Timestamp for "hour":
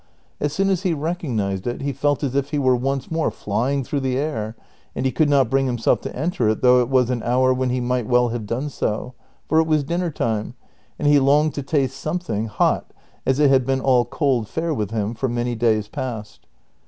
7.21-7.53